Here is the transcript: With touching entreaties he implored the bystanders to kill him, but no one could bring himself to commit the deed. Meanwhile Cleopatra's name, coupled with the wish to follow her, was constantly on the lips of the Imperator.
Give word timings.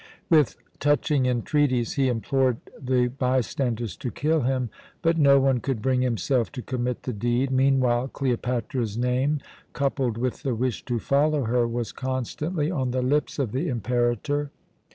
With 0.31 0.55
touching 0.79 1.27
entreaties 1.27 1.93
he 1.93 2.07
implored 2.07 2.57
the 2.81 3.09
bystanders 3.09 3.95
to 3.97 4.09
kill 4.09 4.41
him, 4.41 4.71
but 5.03 5.19
no 5.19 5.39
one 5.39 5.59
could 5.59 5.79
bring 5.79 6.01
himself 6.01 6.51
to 6.53 6.63
commit 6.63 7.03
the 7.03 7.13
deed. 7.13 7.51
Meanwhile 7.51 8.07
Cleopatra's 8.07 8.97
name, 8.97 9.41
coupled 9.73 10.17
with 10.17 10.41
the 10.41 10.55
wish 10.55 10.83
to 10.85 10.97
follow 10.97 11.43
her, 11.43 11.67
was 11.67 11.91
constantly 11.91 12.71
on 12.71 12.89
the 12.89 13.03
lips 13.03 13.37
of 13.37 13.51
the 13.51 13.67
Imperator. 13.69 14.49